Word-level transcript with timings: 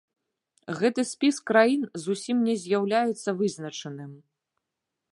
Гэты 0.79 1.01
спіс 1.09 1.37
краін 1.51 1.83
зусім 2.05 2.37
не 2.49 2.55
з'яўляецца 2.65 3.29
вызначаным. 3.43 4.11